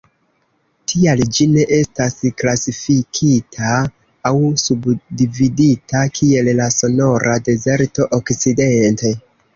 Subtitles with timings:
[0.91, 3.75] Tial, ĝi ne estas klasifikita
[4.29, 9.15] aŭ subdividita, kiel la Sonora-Dezerto okcidente.